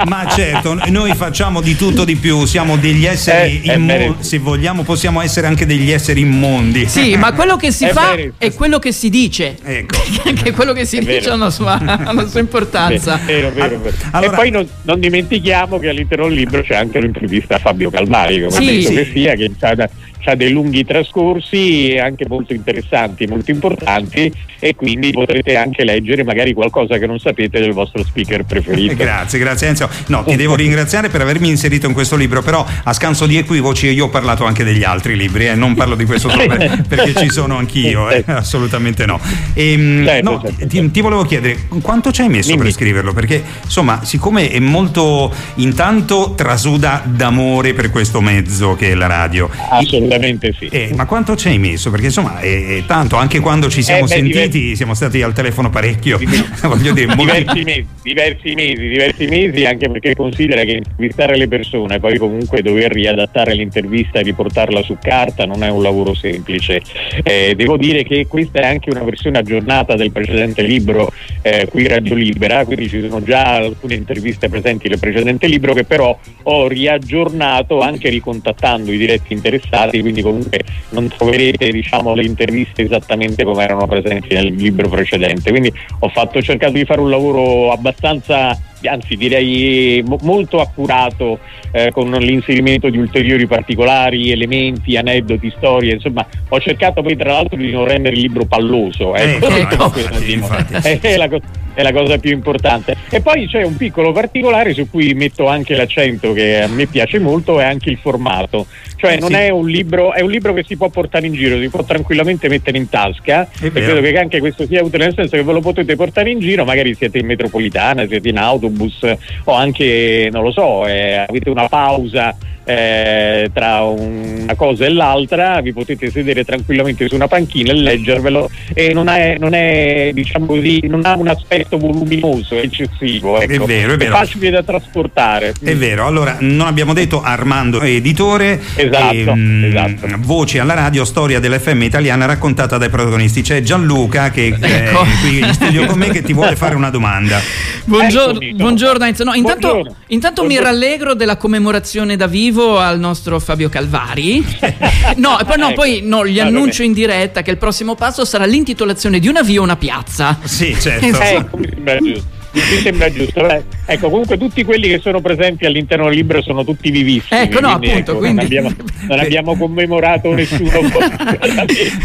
ma 0.07 0.27
certo, 0.29 0.79
noi 0.87 1.15
facciamo 1.15 1.61
di 1.61 1.77
tutto 1.77 2.05
di 2.05 2.17
più. 2.17 2.47
Siamo 2.47 2.77
degli 2.77 3.05
esseri 3.05 3.63
eh, 3.63 3.75
immondi. 3.75 4.25
Se 4.25 4.39
vogliamo, 4.39 4.83
possiamo 4.83 5.21
essere 5.21 5.47
anche 5.47 5.67
degli 5.67 5.91
esseri 5.91 6.21
immondi. 6.21 6.89
Sì, 6.89 7.17
ma 7.17 7.33
quello 7.33 7.57
che 7.57 7.71
si 7.73 7.85
è 7.85 7.93
fa 7.93 8.15
vero. 8.15 8.33
è 8.39 8.53
quello 8.55 8.79
che 8.79 8.93
si 8.93 9.11
dice. 9.11 9.57
Ecco. 9.63 9.99
che 10.43 10.53
quello 10.53 10.73
che 10.73 10.85
si 10.85 10.97
è 10.97 11.01
dice 11.01 11.31
ha 11.31 11.35
una 11.35 11.51
sua, 11.51 11.79
una 11.81 12.27
sua 12.27 12.41
importanza. 12.41 13.21
Vero, 13.25 13.51
vero, 13.51 13.79
vero. 13.79 13.97
Allora, 14.11 14.33
e 14.33 14.37
poi 14.37 14.51
non, 14.51 14.69
non, 14.83 14.99
dimentichiamo 14.99 15.79
che 15.79 15.89
all'interno 15.89 16.27
del 16.27 16.35
libro 16.35 16.63
c'è 16.63 16.75
anche 16.75 16.99
un'intervista 16.99 17.59
Fabio 17.61 17.91
Calvari, 17.91 18.41
come 18.41 18.51
sì, 18.51 18.83
sì. 18.83 18.95
che 18.95 19.05
sia, 19.13 19.35
che 19.35 20.31
ha 20.31 20.35
dei 20.35 20.51
lunghi 20.51 20.85
trascorsi 20.85 21.97
anche 22.01 22.27
molto 22.29 22.53
interessanti, 22.53 23.27
molto 23.27 23.51
importanti 23.51 24.31
e 24.59 24.75
quindi 24.75 25.11
potrete 25.13 25.57
anche 25.57 25.85
leggere 25.85 26.23
magari 26.23 26.53
qualcosa 26.53 26.99
che 26.99 27.07
non 27.07 27.19
sapete 27.19 27.59
del 27.59 27.73
vostro 27.73 28.05
speaker 28.05 28.45
preferito. 28.45 28.95
grazie, 28.95 29.39
grazie 29.39 29.69
Enzo. 29.69 29.89
No, 30.07 30.23
ti 30.25 30.37
devo 30.37 30.55
ringraziare 30.55 31.09
per 31.09 31.23
avermi 31.23 31.49
inserito 31.49 31.87
in 31.87 31.95
questo 31.95 32.17
libro, 32.17 32.43
però 32.43 32.65
a 32.85 32.93
scanso 32.93 33.27
di 33.27 33.39
equivoci 33.39 33.87
io 33.89 34.07
ho 34.07 34.09
parlato 34.09 34.45
anche 34.45 34.63
degli 34.63 34.83
altri 34.83 35.17
libri, 35.17 35.49
eh, 35.49 35.55
non 35.55 35.75
parlo 35.75 35.95
di 35.95 36.05
questo 36.05 36.29
solo 36.29 36.57
perché 36.87 37.15
ci 37.15 37.31
sono 37.31 37.57
anch'io, 37.57 38.11
eh, 38.11 38.23
assolutamente 38.27 39.07
no. 39.07 39.19
E, 39.55 39.73
ehm, 39.73 40.05
certo, 40.05 40.31
no 40.31 40.41
certo, 40.43 40.67
ti, 40.67 40.77
certo. 40.77 40.91
ti, 40.91 41.01
volevo 41.01 41.23
chiedere 41.23 41.57
quanto 41.81 42.13
ci 42.13 42.21
hai 42.21 42.29
messo 42.29 42.51
Dimmi. 42.51 42.65
per 42.65 42.73
scriverlo? 42.73 43.13
Perché 43.15 43.43
insomma, 43.65 44.05
siccome 44.05 44.51
è 44.51 44.59
molto 44.59 45.33
intanto 45.57 46.35
trasuda 46.37 47.03
d'amore 47.07 47.50
per 47.59 47.91
questo 47.91 48.21
mezzo 48.21 48.75
che 48.75 48.93
è 48.93 48.95
la 48.95 49.07
radio. 49.07 49.51
Assolutamente 49.71 50.55
sì. 50.57 50.69
Eh, 50.71 50.93
ma 50.95 51.05
quanto 51.05 51.37
ci 51.37 51.49
hai 51.49 51.59
messo? 51.59 51.91
Perché 51.91 52.07
insomma 52.07 52.39
è, 52.39 52.79
è 52.79 52.87
tanto, 52.87 53.17
anche 53.17 53.41
quando 53.41 53.69
ci 53.69 53.83
siamo 53.83 54.05
eh, 54.05 54.09
beh, 54.09 54.09
sentiti 54.09 54.49
diversi, 54.59 54.77
siamo 54.77 54.95
stati 54.95 55.21
al 55.21 55.33
telefono 55.33 55.69
parecchio, 55.69 56.19
voglio 56.63 56.93
dire, 56.93 57.15
molti... 57.15 57.45
diversi, 57.45 57.65
mesi, 57.65 57.87
diversi 58.03 58.55
mesi, 58.55 58.89
diversi 58.89 59.27
mesi, 59.27 59.65
anche 59.65 59.91
perché 59.91 60.15
considera 60.15 60.63
che 60.63 60.73
intervistare 60.73 61.37
le 61.37 61.49
persone, 61.49 61.99
poi 61.99 62.19
comunque 62.19 62.63
dover 62.63 62.93
riadattare 62.93 63.55
l'intervista 63.55 64.21
e 64.21 64.23
riportarla 64.23 64.83
su 64.83 64.97
carta 65.01 65.45
non 65.45 65.63
è 65.65 65.71
un 65.71 65.83
lavoro 65.83 66.15
semplice. 66.15 66.81
Eh, 67.23 67.55
devo 67.57 67.77
dire 67.77 68.05
che 68.05 68.27
questa 68.29 68.61
è 68.61 68.67
anche 68.67 68.91
una 68.91 69.03
versione 69.03 69.39
aggiornata 69.39 69.97
del 69.97 70.13
precedente 70.13 70.63
libro 70.63 71.13
eh, 71.43 71.67
qui 71.69 71.89
Radio 71.89 72.15
Libera, 72.15 72.65
quindi 72.65 72.89
ci 72.89 73.01
sono 73.01 73.23
già 73.23 73.57
alcune 73.57 73.95
interviste 73.95 74.49
presenti 74.49 74.89
nel 74.89 74.99
precedente 74.99 75.47
libro 75.47 75.75
che 75.75 75.85
però 75.85 76.17
ho 76.45 76.69
riaggiornato 76.69 77.40
anche 77.45 78.09
ricontattando 78.09 78.93
i 78.93 78.99
diretti 78.99 79.33
interessati, 79.33 80.01
quindi 80.01 80.23
comunque 80.23 80.61
non 80.91 81.09
troverete 81.09 81.71
diciamo, 81.71 82.15
le 82.15 82.25
interviste 82.25 82.83
esattamente 82.83 83.45
come 83.45 83.63
erano 83.63 83.87
presenti 83.87 84.35
nel 84.35 84.55
libro 84.55 84.89
precedente. 84.89 85.51
Quindi 85.51 85.73
ho 86.01 86.09
fatto, 86.09 86.43
cercato 86.43 86.73
di 86.73 86.85
fare 86.85 87.01
un 87.01 87.11
lavoro 87.11 87.73
abbastanza 87.73 88.59
anzi 88.89 89.17
direi 89.17 90.03
molto 90.23 90.61
accurato 90.61 91.39
eh, 91.73 91.91
con 91.93 92.11
l'inserimento 92.11 92.89
di 92.89 92.99
ulteriori 92.99 93.47
particolari, 93.47 94.31
elementi, 94.31 94.97
aneddoti, 94.97 95.53
storie, 95.57 95.95
insomma 95.95 96.27
ho 96.49 96.61
cercato 96.61 97.03
poi 97.03 97.17
tra 97.17 97.33
l'altro 97.33 97.57
di 97.57 97.71
non 97.71 97.85
rendere 97.85 98.15
il 98.15 98.23
libro 98.23 98.47
palloso, 98.47 99.15
ecco, 99.15 99.49
eh, 99.49 99.61
infatti, 99.61 100.33
infatti. 100.33 100.99
È, 101.07 101.17
la, 101.17 101.29
è 101.75 101.83
la 101.83 101.93
cosa 101.93 102.19
più 102.19 102.31
importante. 102.31 102.97
E 103.11 103.21
poi 103.21 103.47
c'è 103.47 103.63
un 103.63 103.77
piccolo 103.77 104.13
particolare 104.13 104.73
su 104.73 104.89
cui 104.89 105.15
metto 105.15 105.47
anche 105.47 105.75
l'accento 105.75 106.33
che 106.33 106.63
a 106.63 106.69
me 106.69 106.87
piace 106.87 107.19
molto, 107.19 107.61
è 107.61 107.65
anche 107.65 107.91
il 107.91 107.99
formato. 107.99 108.67
Cioè 108.97 109.19
non 109.19 109.31
sì. 109.31 109.37
è 109.37 109.49
un 109.49 109.67
libro, 109.69 110.13
è 110.13 110.21
un 110.21 110.31
libro 110.31 110.53
che 110.53 110.65
si 110.67 110.77
può 110.77 110.89
portare 110.89 111.27
in 111.27 111.33
giro, 111.33 111.59
si 111.59 111.69
può 111.69 111.83
tranquillamente 111.85 112.49
mettere 112.49 112.77
in 112.77 112.89
tasca 112.89 113.49
e 113.61 113.71
credo 113.71 114.01
che 114.01 114.19
anche 114.19 114.41
questo 114.41 114.67
sia 114.67 114.85
utile 114.85 115.05
nel 115.05 115.15
senso 115.15 115.37
che 115.37 115.43
ve 115.43 115.53
lo 115.53 115.61
potete 115.61 115.97
portare 115.97 116.31
in 116.31 116.39
giro, 116.39 116.65
magari 116.65 116.95
siete 116.95 117.19
in 117.19 117.27
metropolitana, 117.27 118.07
siete 118.07 118.29
in 118.29 118.37
autobus 118.37 119.07
o 119.45 119.53
anche, 119.55 120.29
non 120.31 120.43
lo 120.43 120.51
so, 120.51 120.87
eh, 120.87 121.25
avete 121.27 121.49
una 121.49 121.69
pausa 121.69 122.37
eh, 122.71 123.51
tra 123.53 123.83
una 123.83 124.55
cosa 124.55 124.85
e 124.85 124.93
l'altra, 124.93 125.61
vi 125.61 125.73
potete 125.73 126.11
sedere 126.11 126.45
tranquillamente 126.45 127.09
su 127.09 127.17
una 127.17 127.27
panchina 127.27 127.73
e 127.73 127.75
leggervelo 127.75 128.49
e 128.73 128.93
non, 128.93 129.09
è, 129.09 129.37
non, 129.39 129.55
è, 129.55 130.11
diciamo 130.13 130.47
così, 130.47 130.87
non 130.87 131.05
ha 131.05 131.17
un 131.17 131.29
aspetto 131.29 131.79
voluminoso, 131.79 132.57
eccessivo. 132.57 133.41
Ecco. 133.41 133.65
È 133.65 133.67
vero, 133.67 133.95
è 133.95 133.97
vero. 133.97 134.15
È 134.15 134.17
facile 134.17 134.51
da 134.51 134.63
trasportare. 134.63 135.55
È 135.61 135.75
vero, 135.75 136.07
allora 136.07 136.37
non 136.41 136.67
abbiamo 136.67 136.93
detto 136.93 137.23
Armando 137.23 137.81
editore, 137.81 138.61
esatto, 138.77 139.15
e, 139.15 139.21
ehm, 139.21 139.65
esatto. 139.65 140.07
voci 140.19 140.59
alla 140.59 140.75
radio, 140.75 141.05
storia 141.05 141.41
dell'FM 141.41 141.83
italiana 141.83 142.27
raccontata 142.27 142.79
dai 142.79 142.89
protagonisti. 142.89 143.43
C'è 143.43 143.63
Gianluca 143.63 144.31
che 144.31 144.47
ecco. 144.61 145.03
è 145.03 145.07
qui 145.21 145.39
in 145.39 145.53
studio 145.53 145.87
con 145.87 145.99
me 145.99 146.11
che 146.11 146.23
ti 146.23 146.33
vuole 146.33 146.55
fare 146.55 146.77
una 146.77 146.91
domanda. 146.91 147.41
Buongiorno, 147.85 148.39
buongiorno 148.55 149.05
Enzo. 149.05 149.25
No, 149.25 149.35
intanto, 149.35 149.69
buongiorno. 149.69 149.97
intanto 150.09 150.43
buongiorno. 150.43 150.71
mi 150.71 150.81
rallegro 150.81 151.15
della 151.15 151.37
commemorazione 151.37 152.17
da 152.17 152.27
vivo 152.27 152.60
al 152.79 152.99
nostro 152.99 153.39
Fabio 153.39 153.69
Calvari. 153.69 154.45
no, 155.17 155.39
e 155.39 155.45
poi, 155.45 155.59
no, 155.59 155.67
ecco. 155.67 155.75
poi 155.75 156.01
no, 156.03 156.27
gli 156.27 156.41
annuncio 156.41 156.83
in 156.83 156.93
diretta 156.93 157.43
che 157.43 157.51
il 157.51 157.59
prossimo 157.59 157.95
passo 157.95 158.25
sarà 158.25 158.45
l'intitolazione 158.45 159.19
di 159.19 159.29
una 159.29 159.43
via 159.43 159.61
o 159.61 159.63
una 159.63 159.77
piazza. 159.77 160.39
Sì, 160.45 160.77
certo. 160.79 161.07
Esatto. 161.07 161.59
Eh, 161.85 162.23
mi 162.53 162.81
sembra 162.83 163.11
giusto. 163.11 163.43
Beh, 163.43 163.63
ecco, 163.87 164.11
comunque 164.11 164.37
tutti 164.37 164.65
quelli 164.65 164.89
che 164.89 164.99
sono 164.99 165.21
presenti 165.21 165.67
all'interno 165.67 166.07
del 166.07 166.15
libro 166.15 166.43
sono 166.43 166.65
tutti 166.65 166.91
vivissimi. 166.91 167.41
Ecco, 167.43 167.61
no, 167.61 167.79
quindi, 167.79 167.91
appunto, 167.91 168.11
ecco, 168.11 168.19
quindi... 168.19 168.37
Non, 168.37 168.45
abbiamo, 168.45 168.75
non 169.09 169.19
abbiamo 169.19 169.57
commemorato 169.57 170.33
nessuno. 170.33 170.71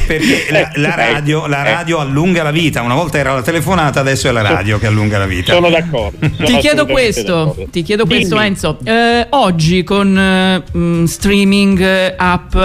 Perché 0.07 0.45
la, 0.49 0.71
la, 0.75 0.95
radio, 0.95 1.47
la, 1.47 1.63
radio, 1.63 1.99
allunga 1.99 2.43
la 2.43 2.51
vita. 2.51 2.81
Una 2.81 2.95
volta 2.95 3.17
era 3.17 3.33
la 3.33 3.41
telefonata, 3.41 3.99
adesso 3.99 4.27
è 4.27 4.31
la 4.31 4.41
radio 4.41 4.77
che 4.77 4.87
allunga 4.87 5.17
la 5.17 5.27
vita. 5.27 5.53
Sono 5.53 5.69
d'accordo. 5.69 6.17
Sono 6.35 6.47
ti, 6.47 6.57
chiedo 6.57 6.85
questo, 6.85 7.55
ti 7.71 7.81
chiedo 7.81 8.05
questo, 8.05 8.39
Enzo. 8.39 8.77
Eh, 8.83 9.27
oggi 9.29 9.83
con 9.83 10.17
eh, 10.17 11.07
streaming, 11.07 12.13
app, 12.17 12.55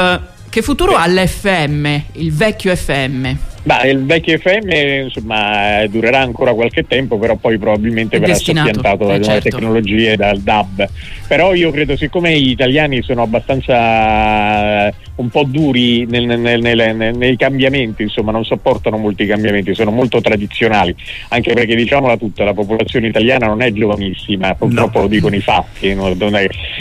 che 0.50 0.62
futuro 0.62 0.96
ha 0.96 1.06
l'FM, 1.06 1.86
il 2.12 2.32
vecchio 2.32 2.74
FM? 2.74 3.49
Beh, 3.62 3.90
il 3.90 4.04
vecchio 4.06 4.38
FM 4.38 5.04
insomma, 5.04 5.86
durerà 5.86 6.20
ancora 6.20 6.54
qualche 6.54 6.86
tempo, 6.86 7.18
però 7.18 7.36
poi 7.36 7.58
probabilmente 7.58 8.18
verrà 8.18 8.34
soppiantato 8.34 9.04
dalle 9.04 9.16
eh, 9.16 9.18
nuove 9.18 9.40
certo. 9.40 9.48
tecnologie, 9.50 10.16
dal 10.16 10.38
DAB. 10.38 10.88
Però 11.28 11.54
io 11.54 11.70
credo, 11.70 11.94
siccome 11.96 12.38
gli 12.40 12.50
italiani 12.50 13.02
sono 13.02 13.22
abbastanza 13.22 14.88
eh, 14.88 14.94
un 15.16 15.28
po' 15.28 15.44
duri 15.44 16.06
nel, 16.06 16.24
nel, 16.38 16.60
nel, 16.60 17.14
nei 17.14 17.36
cambiamenti, 17.36 18.02
insomma, 18.02 18.32
non 18.32 18.44
sopportano 18.44 18.96
molti 18.96 19.26
cambiamenti, 19.26 19.74
sono 19.74 19.90
molto 19.90 20.22
tradizionali, 20.22 20.96
anche 21.28 21.52
perché 21.52 21.74
diciamola 21.74 22.16
tutta, 22.16 22.44
la 22.44 22.54
popolazione 22.54 23.08
italiana 23.08 23.46
non 23.46 23.60
è 23.60 23.70
giovanissima, 23.72 24.54
purtroppo 24.54 24.98
no. 24.98 25.04
lo 25.04 25.10
dicono 25.10 25.36
i 25.36 25.40
fatti. 25.40 25.94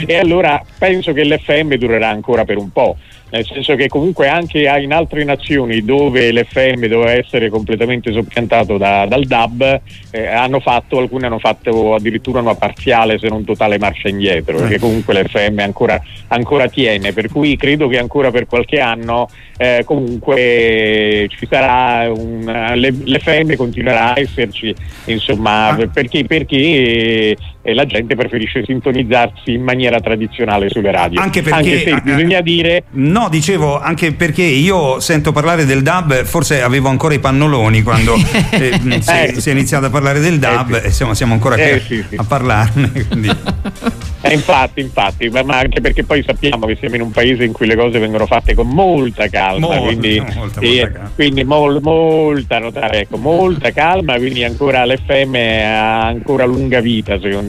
E 0.06 0.18
allora 0.18 0.64
penso 0.78 1.12
che 1.12 1.26
l'FM 1.26 1.76
durerà 1.76 2.08
ancora 2.08 2.46
per 2.46 2.58
un 2.58 2.72
po' 2.72 2.96
nel 3.32 3.46
senso 3.46 3.76
che 3.76 3.88
comunque 3.88 4.28
anche 4.28 4.60
in 4.60 4.94
altre 4.94 5.24
nazioni 5.24 5.84
dove 5.84 6.32
l'FM 6.32 6.86
doveva 6.86 7.12
essere 7.12 7.50
completamente 7.50 8.12
soppiantato 8.12 8.78
da, 8.78 9.06
dal 9.06 9.26
DAB 9.26 9.82
eh, 10.12 10.28
hanno 10.28 10.60
fatto, 10.60 10.98
alcune 10.98 11.28
hanno 11.28 11.40
fatto 11.40 11.94
addirittura 11.94 12.40
una 12.40 12.56
parziale 12.56 13.20
se 13.20 13.28
non 13.28 13.44
totale 13.44 13.78
marcia 13.78 14.10
indietro 14.10 14.58
perché 14.58 14.76
eh. 14.76 14.80
comunque 14.80 15.22
l'FM 15.22 15.60
ancora, 15.60 16.02
ancora 16.28 16.68
tiene 16.68 17.14
per 17.14 17.30
cui 17.30 17.56
credo 17.56 17.88
che 17.88 18.00
ancora 18.00 18.32
per 18.32 18.48
qualche 18.48 18.80
anno 18.80 19.30
eh, 19.58 19.84
comunque 19.86 21.28
ci 21.30 21.48
sarà 21.50 22.12
un, 22.12 22.46
l'FM 22.76 23.56
continuerà 23.56 24.16
a 24.16 24.20
esserci 24.20 24.74
insomma 25.06 25.68
ah. 25.68 25.88
perché, 25.88 26.24
perché 26.26 27.36
e 27.62 27.74
la 27.74 27.86
gente 27.86 28.16
preferisce 28.16 28.64
sintonizzarsi 28.64 29.54
in 29.54 29.64
maniera 29.64 30.00
tradizionale 30.00 30.70
sulle 30.70 30.92
radio. 30.92 31.20
Anche 31.20 31.42
perché 31.42 31.58
anche 31.58 31.80
se 31.80 32.02
bisogna 32.02 32.42
dire 32.42 32.84
No, 32.92 33.28
dicevo 33.30 33.80
anche 33.80 34.14
perché 34.14 34.44
io 34.44 35.00
sento 35.00 35.32
parlare 35.32 35.66
del 35.66 35.82
DAB, 35.82 36.24
forse 36.24 36.62
avevo 36.62 36.90
ancora 36.90 37.14
i 37.14 37.20
pannoloni 37.20 37.82
quando 37.82 38.16
eh, 38.52 38.80
si, 39.02 39.12
eh, 39.12 39.34
si, 39.38 39.50
è 39.50 39.52
iniziato 39.52 39.88
a 39.88 39.90
parlare 39.90 40.20
del 40.20 40.40
DAB 40.40 40.76
eh, 40.76 40.80
sì. 40.82 40.86
e 40.88 40.92
siamo, 40.92 41.14
siamo 41.14 41.34
ancora 41.34 41.56
eh, 41.56 41.80
sì, 41.80 42.04
sì. 42.08 42.16
a 42.16 42.24
parlarne. 42.24 44.08
Eh, 44.22 44.34
infatti, 44.34 44.82
infatti, 44.82 45.30
ma, 45.30 45.44
ma, 45.44 45.60
anche 45.60 45.80
perché 45.80 46.04
poi 46.04 46.22
sappiamo 46.24 46.66
che 46.66 46.76
siamo 46.78 46.96
in 46.96 47.02
un 47.02 47.12
paese 47.12 47.46
in 47.46 47.54
cui 47.54 47.66
le 47.66 47.78
cose 47.78 48.00
vengono 48.00 48.26
fatte 48.26 48.54
con 48.54 48.68
molta 48.68 49.30
calma, 49.30 49.68
molta, 49.68 49.82
quindi, 49.82 50.20
molta, 50.20 50.40
molta, 50.40 50.92
calma. 50.92 51.12
quindi 51.16 51.44
mol, 51.46 51.80
molta, 51.82 52.60
notare, 52.60 53.00
ecco, 53.02 53.16
molta 53.16 53.72
calma, 53.72 54.18
quindi 54.18 54.44
ancora 54.44 54.86
l'FM 54.86 55.36
ha 55.36 56.06
ancora 56.06 56.44
lunga 56.44 56.82
vita 56.82 57.18
secondo 57.18 57.49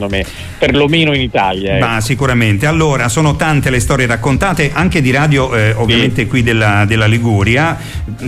perlomeno 0.57 1.13
in 1.13 1.21
Italia. 1.21 1.75
Eh. 1.75 1.79
Ma 1.79 2.01
sicuramente, 2.01 2.65
allora 2.65 3.09
sono 3.09 3.35
tante 3.35 3.69
le 3.69 3.79
storie 3.79 4.05
raccontate 4.05 4.71
anche 4.73 5.01
di 5.01 5.11
radio 5.11 5.53
eh, 5.55 5.73
ovviamente 5.73 6.21
sì. 6.21 6.27
qui 6.27 6.43
della, 6.43 6.85
della, 6.85 7.05
Liguria, 7.05 7.77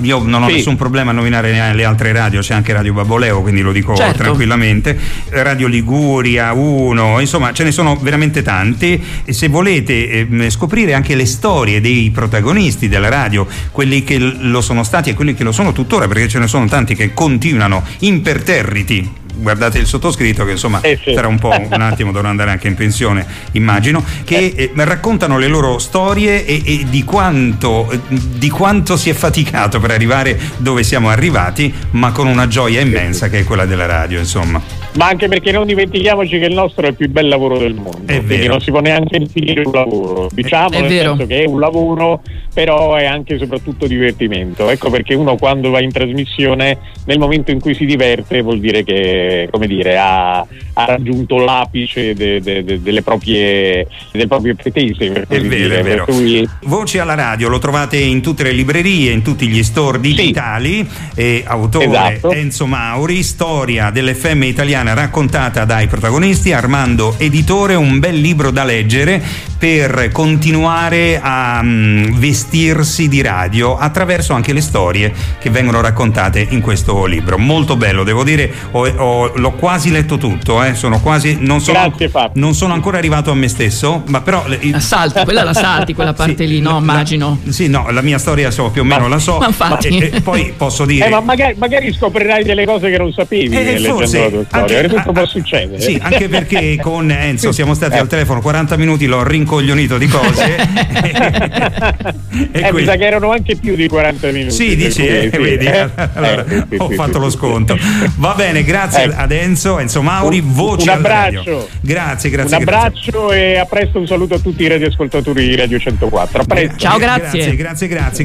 io 0.01 0.21
non 0.23 0.43
ho 0.43 0.47
sì. 0.47 0.55
nessun 0.55 0.75
problema 0.75 1.11
a 1.11 1.13
nominare 1.13 1.73
le 1.73 1.85
altre 1.85 2.11
radio, 2.11 2.41
c'è 2.41 2.53
anche 2.53 2.73
Radio 2.73 2.93
Baboleo, 2.93 3.41
quindi 3.41 3.61
lo 3.61 3.71
dico 3.71 3.95
certo. 3.95 4.23
tranquillamente, 4.23 4.97
Radio 5.29 5.67
Liguria 5.67 6.51
1, 6.53 7.19
insomma 7.19 7.53
ce 7.53 7.63
ne 7.63 7.71
sono 7.71 7.95
veramente 7.95 8.41
tanti 8.41 9.01
e 9.25 9.33
se 9.33 9.47
volete 9.47 10.27
eh, 10.27 10.49
scoprire 10.49 10.93
anche 10.93 11.15
le 11.15 11.25
storie 11.25 11.81
dei 11.81 12.09
protagonisti 12.11 12.87
della 12.87 13.09
radio, 13.09 13.47
quelli 13.71 14.03
che 14.03 14.17
lo 14.19 14.61
sono 14.61 14.83
stati 14.83 15.11
e 15.11 15.13
quelli 15.13 15.33
che 15.33 15.43
lo 15.43 15.51
sono 15.51 15.71
tuttora, 15.71 16.07
perché 16.07 16.27
ce 16.27 16.39
ne 16.39 16.47
sono 16.47 16.65
tanti 16.67 16.95
che 16.95 17.13
continuano 17.13 17.83
imperterriti 17.99 19.21
guardate 19.35 19.79
il 19.79 19.85
sottoscritto 19.85 20.45
che 20.45 20.51
insomma 20.51 20.81
eh 20.81 20.99
sì. 21.03 21.13
tra 21.13 21.27
un 21.27 21.39
po' 21.39 21.49
un 21.49 21.81
attimo 21.81 22.11
dovrà 22.11 22.29
andare 22.29 22.51
anche 22.51 22.67
in 22.67 22.75
pensione 22.75 23.25
immagino 23.53 24.03
che 24.23 24.53
eh, 24.55 24.71
raccontano 24.75 25.37
le 25.37 25.47
loro 25.47 25.79
storie 25.79 26.45
e, 26.45 26.61
e 26.63 26.85
di, 26.89 27.03
quanto, 27.03 27.89
di, 28.09 28.49
quanto, 28.49 28.97
si 28.97 29.09
è 29.09 29.13
faticato 29.13 29.79
per 29.79 29.91
arrivare 29.91 30.39
dove 30.57 30.83
siamo 30.83 31.09
arrivati 31.09 31.73
ma 31.91 32.11
con 32.11 32.27
una 32.27 32.47
gioia 32.47 32.81
immensa 32.81 33.29
che 33.29 33.39
è 33.39 33.43
quella 33.43 33.65
della 33.65 33.85
radio 33.85 34.19
insomma 34.19 34.82
ma 34.95 35.07
anche 35.07 35.27
perché 35.27 35.51
non 35.51 35.65
dimentichiamoci 35.65 36.39
che 36.39 36.45
il 36.45 36.53
nostro 36.53 36.85
è 36.85 36.89
il 36.89 36.95
più 36.95 37.09
bel 37.09 37.27
lavoro 37.27 37.57
del 37.57 37.73
mondo 37.73 38.01
è 38.05 38.17
quindi 38.17 38.37
vero. 38.37 38.51
non 38.51 38.61
si 38.61 38.71
può 38.71 38.79
neanche 38.79 39.19
definire 39.19 39.61
un 39.65 39.71
lavoro 39.71 40.29
diciamo 40.31 40.71
è 40.71 40.81
nel 40.81 40.89
vero. 40.89 41.09
senso 41.09 41.27
che 41.27 41.43
è 41.43 41.47
un 41.47 41.59
lavoro 41.59 42.21
però 42.53 42.95
è 42.95 43.05
anche 43.05 43.35
e 43.35 43.37
soprattutto 43.39 43.87
divertimento 43.87 44.69
ecco 44.69 44.89
perché 44.89 45.15
uno 45.15 45.35
quando 45.35 45.71
va 45.71 45.81
in 45.81 45.91
trasmissione 45.91 46.77
nel 47.05 47.17
momento 47.17 47.51
in 47.51 47.59
cui 47.59 47.73
si 47.73 47.85
diverte 47.85 48.41
vuol 48.41 48.59
dire 48.59 48.83
che 48.83 49.47
come 49.51 49.67
dire 49.67 49.97
ha, 49.97 50.37
ha 50.39 50.85
raggiunto 50.85 51.37
l'apice 51.37 52.13
de, 52.13 52.39
de, 52.41 52.63
de, 52.63 52.81
delle, 52.81 53.01
proprie, 53.01 53.87
delle 54.11 54.27
proprie 54.27 54.55
pretese 54.55 55.11
è 55.11 55.25
vero, 55.25 55.47
dire. 55.47 55.79
è 55.79 55.83
vero. 55.83 56.05
Cui... 56.05 56.47
Voci 56.63 56.99
alla 56.99 57.15
radio 57.15 57.47
lo 57.47 57.57
trovate 57.57 57.97
in 57.97 58.21
tutte 58.21 58.43
le 58.43 58.51
librerie 58.51 59.11
in 59.11 59.23
tutti 59.23 59.47
gli 59.47 59.63
store 59.63 59.99
digitali 59.99 60.87
sì. 60.87 61.19
e 61.19 61.43
autore 61.45 61.85
esatto. 61.85 62.31
Enzo 62.31 62.67
Mauri 62.67 63.23
storia 63.23 63.89
dell'FM 63.89 64.43
italiana 64.43 64.82
italiana 64.83 64.93
raccontata 64.93 65.65
dai 65.65 65.87
protagonisti, 65.87 66.51
Armando 66.51 67.15
Editore, 67.17 67.75
un 67.75 67.99
bel 67.99 68.19
libro 68.19 68.51
da 68.51 68.63
leggere 68.63 69.21
per 69.57 70.09
continuare 70.11 71.21
a 71.21 71.59
um, 71.61 72.19
vestirsi 72.19 73.07
di 73.07 73.21
radio 73.21 73.77
attraverso 73.77 74.33
anche 74.33 74.51
le 74.51 74.59
storie 74.59 75.13
che 75.39 75.49
vengono 75.49 75.79
raccontate 75.79 76.45
in 76.49 76.59
questo 76.59 77.05
libro. 77.05 77.37
Molto 77.37 77.77
bello, 77.77 78.03
devo 78.03 78.25
dire, 78.25 78.51
ho, 78.71 78.85
ho, 78.85 79.31
l'ho 79.33 79.51
quasi 79.51 79.89
letto 79.89 80.17
tutto, 80.17 80.61
eh, 80.61 80.75
sono 80.75 80.99
quasi, 80.99 81.37
non 81.39 81.61
sono, 81.61 81.79
Grazie, 81.95 82.31
non 82.33 82.53
sono 82.53 82.73
ancora 82.73 82.97
arrivato 82.97 83.31
a 83.31 83.35
me 83.35 83.47
stesso, 83.47 84.03
ma 84.07 84.19
però... 84.19 84.43
La 84.59 84.79
salti, 84.81 85.23
quella 85.23 85.43
la 85.43 85.53
salti, 85.53 85.93
quella 85.93 86.11
parte 86.13 86.45
sì, 86.45 86.47
lì, 86.47 86.59
no? 86.59 86.71
La, 86.71 86.77
immagino. 86.79 87.39
sì, 87.47 87.69
no, 87.69 87.89
la 87.89 88.01
mia 88.01 88.17
storia 88.17 88.51
so, 88.51 88.69
più 88.69 88.81
o 88.81 88.83
meno 88.83 89.03
ma, 89.03 89.07
la 89.07 89.19
so, 89.19 89.37
ma, 89.37 89.47
infatti. 89.47 89.87
e, 89.87 90.09
e 90.15 90.21
poi 90.21 90.53
posso 90.57 90.83
dire... 90.83 91.05
Eh, 91.05 91.09
ma 91.09 91.21
magari, 91.21 91.55
magari, 91.57 91.93
scoprirai 91.93 92.43
delle 92.43 92.65
cose 92.65 92.89
che 92.89 92.97
non 92.97 93.13
sapevi 93.13 93.55
eh, 93.55 93.79
forse, 93.79 94.45
la 94.49 94.65
anche, 94.75 94.95
tutto 94.95 95.11
può 95.11 95.25
succedere. 95.25 95.81
Sì, 95.81 95.99
anche 96.01 96.29
perché 96.29 96.77
con 96.81 97.09
Enzo 97.11 97.51
siamo 97.51 97.73
stati 97.73 97.97
al 97.97 98.07
telefono 98.07 98.41
40 98.41 98.77
minuti, 98.77 99.05
l'ho 99.05 99.23
rincoglionito 99.23 99.97
di 99.97 100.07
cose. 100.07 100.55
e 102.51 102.61
eh, 102.61 102.73
mi 102.73 102.83
sa 102.83 102.95
che 102.95 103.05
erano 103.05 103.31
anche 103.31 103.55
più 103.55 103.75
di 103.75 103.87
40 103.87 104.31
minuti. 104.31 104.51
Sì, 104.51 104.75
dici, 104.75 105.05
eh, 105.05 105.29
sì. 105.31 105.37
vedi, 105.37 105.65
eh, 105.65 105.89
allora, 106.13 106.45
eh, 106.45 106.65
sì, 106.69 106.75
ho 106.77 106.89
sì, 106.89 106.95
fatto 106.95 107.19
lo 107.19 107.29
sconto. 107.29 107.77
Va 108.17 108.33
bene, 108.35 108.63
grazie 108.63 109.13
ad 109.13 109.31
Enzo, 109.31 109.79
Enzo 109.79 110.01
Mauri, 110.01 110.41
voce 110.43 110.89
Un 110.89 110.97
abbraccio. 110.97 111.67
Grazie, 111.81 112.29
grazie. 112.29 112.55
Un 112.55 112.61
abbraccio 112.61 113.27
grazie. 113.27 113.53
e 113.53 113.57
a 113.57 113.65
presto 113.65 113.99
un 113.99 114.07
saluto 114.07 114.35
a 114.35 114.39
tutti 114.39 114.63
i 114.63 114.67
radioascoltatori 114.67 115.47
di 115.47 115.55
Radio 115.55 115.79
104. 115.79 116.43
Ciao, 116.77 116.97
grazie. 116.97 117.21
Grazie, 117.23 117.55
grazie, 117.55 117.87
grazie. 117.87 118.21